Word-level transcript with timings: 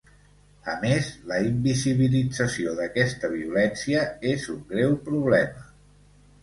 A 0.71 0.73
més, 0.85 1.09
la 1.31 1.37
invisibilització 1.49 2.73
d’aquesta 2.81 3.33
violència 3.37 4.03
és 4.35 4.51
un 4.57 4.67
greu 4.75 4.99
problema. 5.11 5.67